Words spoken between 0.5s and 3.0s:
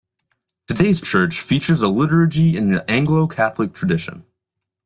Today's church features a liturgy in the